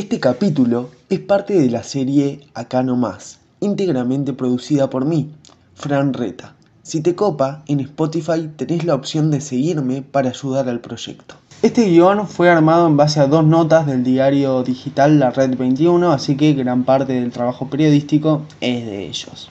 [0.00, 5.30] Este capítulo es parte de la serie Acá no más, íntegramente producida por mí,
[5.74, 6.54] Fran Reta.
[6.82, 11.34] Si te copa, en Spotify tenés la opción de seguirme para ayudar al proyecto.
[11.60, 16.10] Este guion fue armado en base a dos notas del diario digital La Red 21,
[16.12, 19.50] así que gran parte del trabajo periodístico es de ellos.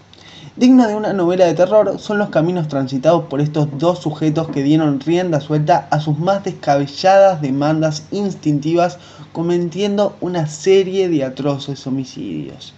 [0.59, 4.61] Digna de una novela de terror son los caminos transitados por estos dos sujetos que
[4.61, 8.97] dieron rienda suelta a sus más descabelladas demandas instintivas
[9.31, 12.73] cometiendo una serie de atroces homicidios.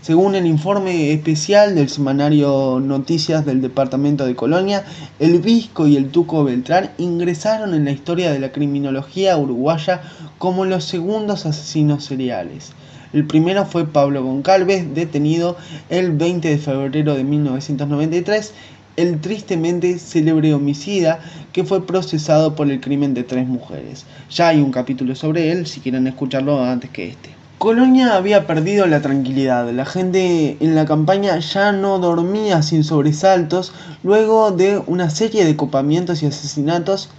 [0.00, 4.86] Según el informe especial del semanario Noticias del Departamento de Colonia,
[5.18, 10.00] el Visco y el Tuco Beltrán ingresaron en la historia de la criminología uruguaya
[10.38, 12.72] como los segundos asesinos seriales.
[13.12, 15.56] El primero fue Pablo Goncalves, detenido
[15.88, 18.52] el 20 de febrero de 1993,
[18.96, 21.18] el tristemente célebre homicida
[21.52, 24.06] que fue procesado por el crimen de tres mujeres.
[24.30, 27.30] Ya hay un capítulo sobre él, si quieren escucharlo antes que este.
[27.58, 33.72] Colonia había perdido la tranquilidad, la gente en la campaña ya no dormía sin sobresaltos
[34.02, 37.10] luego de una serie de copamientos y asesinatos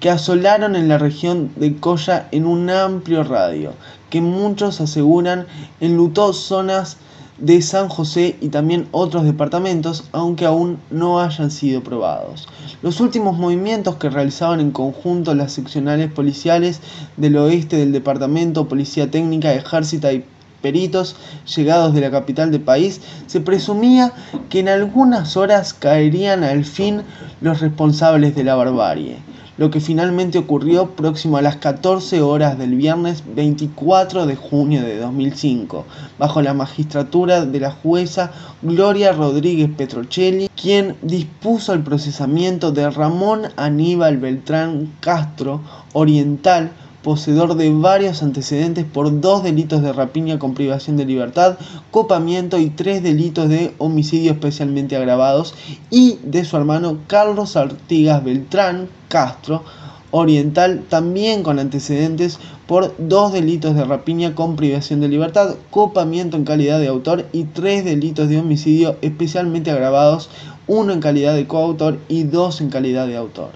[0.00, 3.72] que asolaron en la región de Coya en un amplio radio,
[4.10, 5.46] que muchos aseguran
[5.80, 6.96] enlutó zonas
[7.38, 12.48] de San José y también otros departamentos, aunque aún no hayan sido probados.
[12.82, 16.80] Los últimos movimientos que realizaban en conjunto las seccionales policiales
[17.16, 20.24] del oeste del departamento, Policía Técnica, Ejército y
[20.60, 21.16] peritos
[21.56, 24.12] llegados de la capital del país, se presumía
[24.48, 27.02] que en algunas horas caerían al fin
[27.40, 29.18] los responsables de la barbarie
[29.58, 34.98] lo que finalmente ocurrió próximo a las 14 horas del viernes 24 de junio de
[34.98, 35.84] 2005,
[36.16, 38.30] bajo la magistratura de la jueza
[38.62, 45.60] Gloria Rodríguez Petrocelli, quien dispuso el procesamiento de Ramón Aníbal Beltrán Castro,
[45.92, 46.70] oriental,
[47.08, 51.56] poseedor de varios antecedentes por dos delitos de rapiña con privación de libertad,
[51.90, 55.54] copamiento y tres delitos de homicidio especialmente agravados,
[55.88, 59.64] y de su hermano Carlos Artigas Beltrán Castro,
[60.10, 66.44] oriental, también con antecedentes por dos delitos de rapiña con privación de libertad, copamiento en
[66.44, 70.28] calidad de autor y tres delitos de homicidio especialmente agravados,
[70.66, 73.52] uno en calidad de coautor y dos en calidad de autor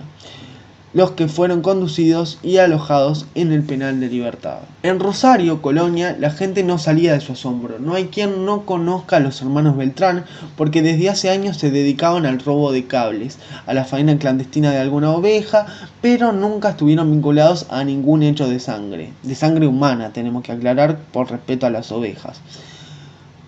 [0.94, 4.58] los que fueron conducidos y alojados en el penal de libertad.
[4.82, 7.78] En Rosario, Colonia, la gente no salía de su asombro.
[7.78, 10.24] No hay quien no conozca a los hermanos Beltrán
[10.56, 14.80] porque desde hace años se dedicaban al robo de cables, a la faena clandestina de
[14.80, 15.66] alguna oveja,
[16.02, 20.98] pero nunca estuvieron vinculados a ningún hecho de sangre, de sangre humana, tenemos que aclarar
[21.12, 22.40] por respeto a las ovejas.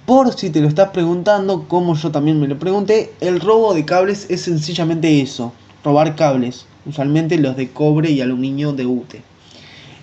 [0.06, 3.84] Por si te lo estás preguntando, como yo también me lo pregunté, el robo de
[3.84, 5.52] cables es sencillamente eso,
[5.82, 9.22] robar cables usualmente los de cobre y aluminio de UTE.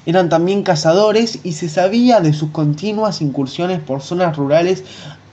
[0.06, 4.84] Eran también cazadores y se sabía de sus continuas incursiones por zonas rurales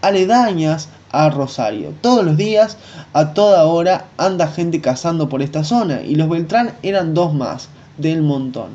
[0.02, 1.94] aledañas a Rosario.
[2.00, 2.76] Todos los días,
[3.12, 7.68] a toda hora, anda gente cazando por esta zona y los Beltrán eran dos más
[7.96, 8.70] del montón,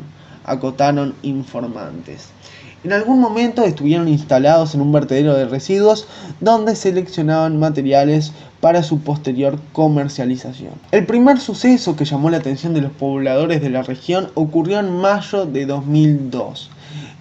[0.45, 2.29] acotaron informantes.
[2.83, 6.05] En algún momento estuvieron instalados en un vertedero de residuos
[6.41, 10.73] donde seleccionaban materiales para su posterior comercialización.
[10.91, 14.97] El primer suceso que llamó la atención de los pobladores de la región ocurrió en
[14.97, 16.71] mayo de 2002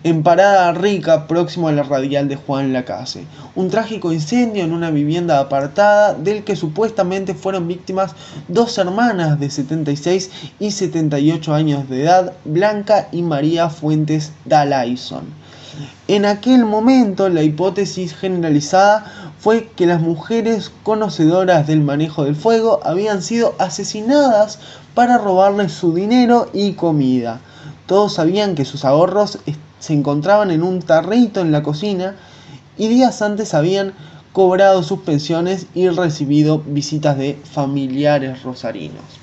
[0.05, 3.25] en Parada Rica, próximo a la radial de Juan Lacase.
[3.55, 8.17] Un trágico incendio en una vivienda apartada del que supuestamente fueron víctimas
[8.49, 15.42] dos hermanas de 76 y 78 años de edad, Blanca y María Fuentes Dalaison.
[16.09, 22.81] En aquel momento la hipótesis generalizada fue que las mujeres conocedoras del manejo del fuego
[22.85, 24.59] habían sido asesinadas
[24.95, 27.41] para robarles su dinero y comida.
[27.87, 29.39] Todos sabían que sus ahorros
[29.79, 32.17] se encontraban en un tarrito en la cocina
[32.77, 33.95] y días antes habían
[34.33, 39.22] cobrado sus pensiones y recibido visitas de familiares rosarinos.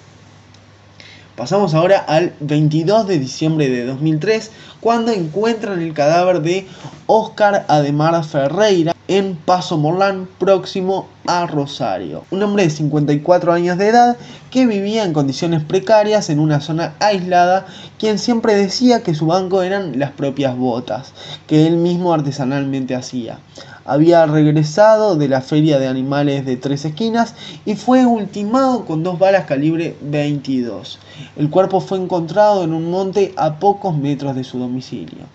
[1.39, 4.51] Pasamos ahora al 22 de diciembre de 2003,
[4.81, 6.67] cuando encuentran el cadáver de
[7.07, 12.25] Oscar Ademar Ferreira en Paso Morlán, próximo a Rosario.
[12.31, 14.17] Un hombre de 54 años de edad
[14.51, 17.67] que vivía en condiciones precarias en una zona aislada,
[17.97, 21.13] quien siempre decía que su banco eran las propias botas,
[21.47, 23.39] que él mismo artesanalmente hacía
[23.89, 27.33] había regresado de la feria de animales de tres esquinas
[27.65, 30.99] y fue ultimado con dos balas calibre 22.
[31.35, 35.25] El cuerpo fue encontrado en un monte a pocos metros de su domicilio.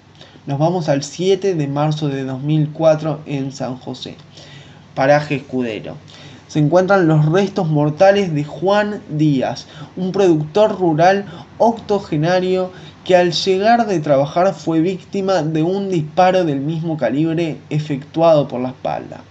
[0.47, 4.17] Nos vamos al 7 de marzo de 2004 en San José,
[4.95, 5.97] paraje escudero
[6.55, 9.67] se encuentran los restos mortales de Juan Díaz,
[9.97, 11.25] un productor rural
[11.59, 12.71] octogenario
[13.05, 18.61] que al llegar de trabajar fue víctima de un disparo del mismo calibre efectuado por
[18.61, 19.23] la espalda.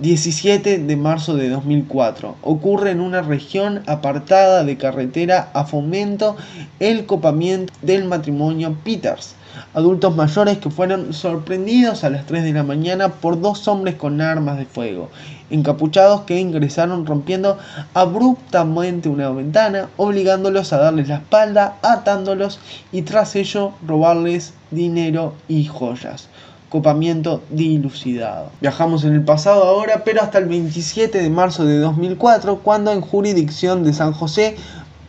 [0.00, 2.36] 17 de marzo de 2004.
[2.42, 6.36] Ocurre en una región apartada de carretera a fomento
[6.78, 9.34] el copamiento del matrimonio Peters.
[9.74, 14.20] Adultos mayores que fueron sorprendidos a las 3 de la mañana por dos hombres con
[14.20, 15.10] armas de fuego,
[15.50, 17.58] encapuchados que ingresaron rompiendo
[17.94, 22.60] abruptamente una ventana, obligándolos a darles la espalda, atándolos
[22.92, 26.28] y tras ello robarles dinero y joyas
[26.68, 28.50] copamiento dilucidado.
[28.60, 33.00] Viajamos en el pasado ahora, pero hasta el 27 de marzo de 2004, cuando en
[33.00, 34.56] jurisdicción de San José,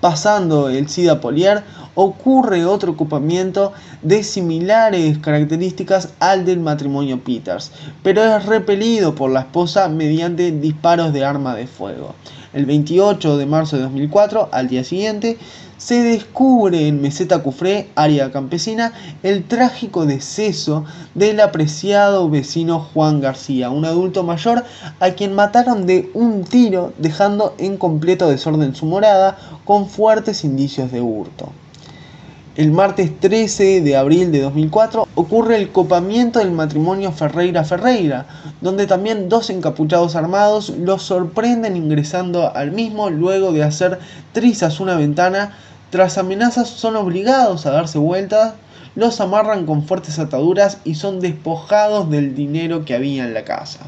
[0.02, 1.64] pasando el SIDA Poliar,
[1.96, 7.72] ocurre otro ocupamiento de similares características al del matrimonio Peters,
[8.04, 12.16] pero es repelido por la esposa mediante disparos de arma de fuego.
[12.52, 15.38] El 28 de marzo de 2004, al día siguiente,
[15.78, 18.92] se descubre en Meseta Cufré, área campesina,
[19.22, 24.66] el trágico deceso del apreciado vecino Juan García, un adulto mayor
[25.00, 30.92] a quien mataron de un tiro, dejando en completo desorden su morada, con fuertes indicios
[30.92, 31.52] de hurto.
[32.60, 38.26] El martes 13 de abril de 2004 ocurre el copamiento del matrimonio Ferreira-Ferreira,
[38.60, 44.00] donde también dos encapuchados armados los sorprenden ingresando al mismo luego de hacer
[44.34, 45.56] trizas una ventana.
[45.90, 48.56] Tras amenazas son obligados a darse vueltas,
[48.94, 53.80] los amarran con fuertes ataduras y son despojados del dinero que había en la casa.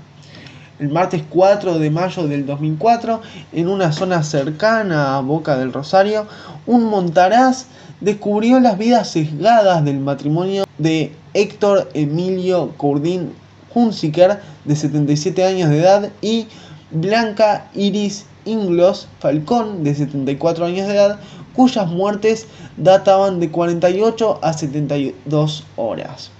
[0.79, 3.21] El martes 4 de mayo del 2004,
[3.51, 6.25] en una zona cercana a Boca del Rosario,
[6.65, 7.65] un montaraz
[8.01, 13.33] descubrió las vidas sesgadas del matrimonio de Héctor Emilio Curdín
[13.73, 16.47] Hunziker, de 77 años de edad, y
[16.91, 21.19] Blanca Iris Inglos Falcón, de 74 años de edad,
[21.55, 26.31] cuyas muertes databan de 48 a 72 horas.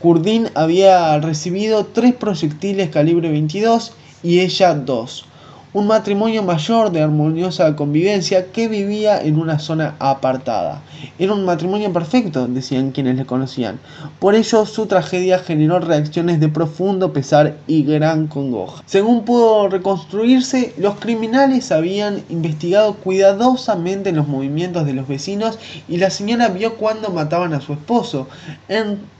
[0.00, 5.26] Curdín había recibido tres proyectiles calibre 22 y ella dos
[5.74, 10.82] un matrimonio mayor de armoniosa convivencia que vivía en una zona apartada.
[11.18, 13.80] Era un matrimonio perfecto, decían quienes le conocían.
[14.18, 18.82] Por ello su tragedia generó reacciones de profundo pesar y gran congoja.
[18.84, 25.58] Según pudo reconstruirse, los criminales habían investigado cuidadosamente los movimientos de los vecinos
[25.88, 28.28] y la señora vio cuando mataban a su esposo,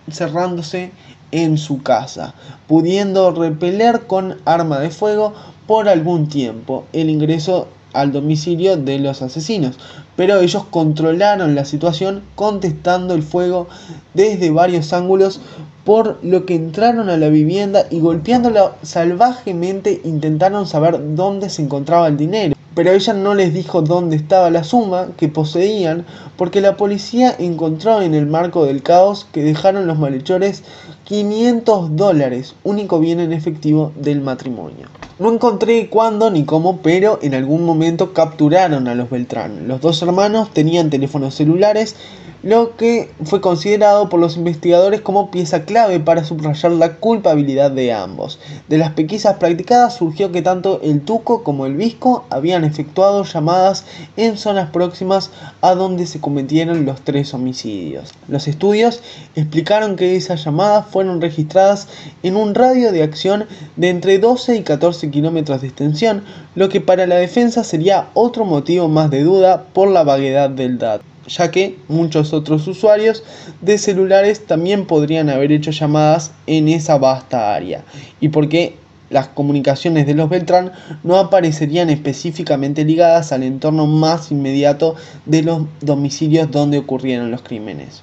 [0.07, 0.93] encerrándose
[1.31, 2.35] en su casa,
[2.69, 5.33] pudiendo repeler con arma de fuego
[5.67, 9.79] por algún tiempo el ingreso al domicilio de los asesinos,
[10.17, 13.69] pero ellos controlaron la situación contestando el fuego
[14.15, 15.41] desde varios ángulos,
[15.85, 22.07] por lo que entraron a la vivienda y golpeándola salvajemente intentaron saber dónde se encontraba
[22.07, 22.55] el dinero.
[22.75, 28.01] Pero ella no les dijo dónde estaba la suma que poseían porque la policía encontró
[28.01, 30.63] en el marco del caos que dejaron los malhechores
[31.05, 34.87] 500 dólares, único bien en efectivo del matrimonio.
[35.19, 39.69] No encontré cuándo ni cómo, pero en algún momento capturaron a los Beltrán.
[39.69, 41.97] Los dos hermanos tenían teléfonos celulares
[42.43, 47.93] lo que fue considerado por los investigadores como pieza clave para subrayar la culpabilidad de
[47.93, 48.41] ambos.
[48.69, 53.85] De las pesquisas practicadas surgió que tanto el Tuco como el Visco habían efectuado llamadas
[54.17, 55.31] en zonas próximas
[55.61, 58.13] a donde se cometieron los tres homicidios.
[58.27, 59.03] Los estudios
[59.37, 61.87] explicaron que esas llamadas fueron registradas
[62.25, 63.47] en un radio de acción
[63.77, 66.25] de entre 12 y 14 kilómetros de extensión,
[66.57, 70.79] lo que para la defensa sería otro motivo más de duda por la vaguedad del
[70.79, 73.23] dato ya que muchos otros usuarios
[73.61, 77.85] de celulares también podrían haber hecho llamadas en esa vasta área
[78.21, 78.77] y porque
[79.11, 85.63] las comunicaciones de los Beltrán no aparecerían específicamente ligadas al entorno más inmediato de los
[85.81, 88.03] domicilios donde ocurrieron los crímenes.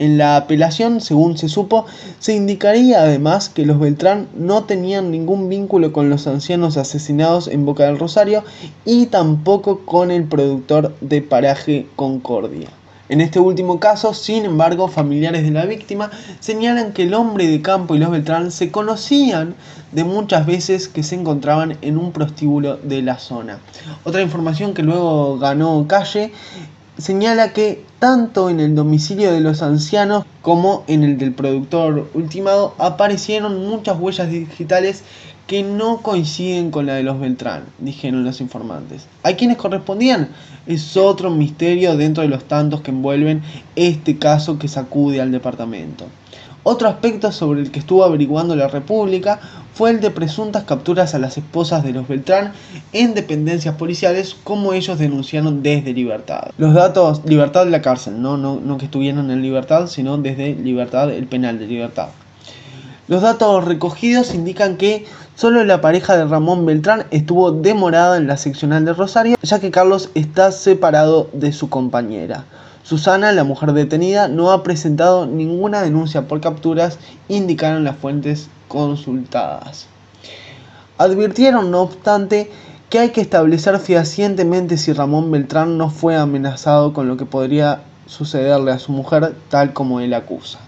[0.00, 1.84] En la apelación, según se supo,
[2.20, 7.66] se indicaría además que los Beltrán no tenían ningún vínculo con los ancianos asesinados en
[7.66, 8.42] Boca del Rosario
[8.86, 12.70] y tampoco con el productor de paraje Concordia.
[13.10, 17.60] En este último caso, sin embargo, familiares de la víctima señalan que el hombre de
[17.60, 19.54] campo y los Beltrán se conocían
[19.92, 23.58] de muchas veces que se encontraban en un prostíbulo de la zona.
[24.04, 26.32] Otra información que luego ganó calle
[26.96, 32.74] señala que tanto en el domicilio de los ancianos como en el del productor ultimado
[32.78, 35.04] aparecieron muchas huellas digitales
[35.46, 39.06] que no coinciden con la de los Beltrán, dijeron los informantes.
[39.22, 40.28] ¿A quiénes correspondían?
[40.66, 43.42] Es otro misterio dentro de los tantos que envuelven
[43.76, 46.06] este caso que sacude al departamento.
[46.62, 49.40] Otro aspecto sobre el que estuvo averiguando la República
[49.72, 52.52] fue el de presuntas capturas a las esposas de los Beltrán
[52.92, 56.50] en dependencias policiales como ellos denunciaron desde libertad.
[56.58, 60.54] Los datos, libertad de la cárcel, no, no, no que estuvieron en libertad, sino desde
[60.54, 62.08] libertad, el penal de libertad.
[63.08, 68.36] Los datos recogidos indican que solo la pareja de Ramón Beltrán estuvo demorada en la
[68.36, 72.44] seccional de Rosario, ya que Carlos está separado de su compañera.
[72.90, 79.86] Susana, la mujer detenida, no ha presentado ninguna denuncia por capturas, indicaron las fuentes consultadas.
[80.98, 82.50] Advirtieron, no obstante,
[82.88, 87.82] que hay que establecer fehacientemente si Ramón Beltrán no fue amenazado con lo que podría
[88.06, 90.58] sucederle a su mujer, tal como él acusa.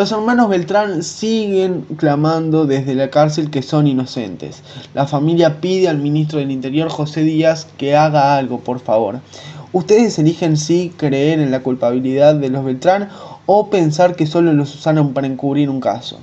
[0.00, 4.62] Los hermanos Beltrán siguen clamando desde la cárcel que son inocentes.
[4.94, 9.20] La familia pide al ministro del Interior, José Díaz, que haga algo, por favor.
[9.74, 13.10] Ustedes eligen si creer en la culpabilidad de los Beltrán
[13.44, 16.18] o pensar que solo los usaron para encubrir un caso.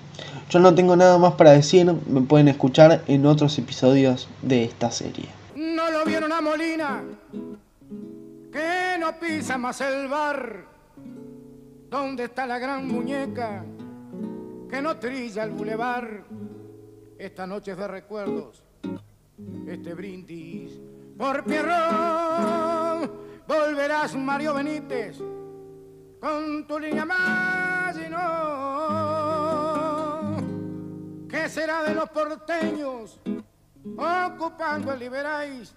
[0.49, 4.89] Yo no tengo nada más para decir, me pueden escuchar en otros episodios de esta
[4.89, 5.29] serie.
[5.55, 7.03] No lo vieron a Molina,
[8.51, 10.76] que no pisa más el bar
[11.89, 13.63] ¿Dónde está la gran muñeca
[14.69, 16.25] que no trilla el bulevar?
[17.17, 18.63] Esta noche de recuerdos,
[19.65, 20.79] este brindis
[21.17, 23.11] por Pierrón.
[23.47, 25.17] Volverás, Mario Benítez,
[26.19, 29.37] con tu línea más y no.
[31.29, 33.19] ¿Qué será de los porteños
[33.97, 35.73] ocupando el Liberáis?